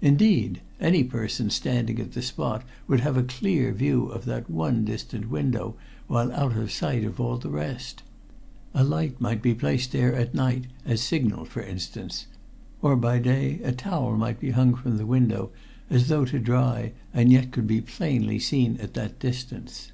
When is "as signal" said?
10.86-11.44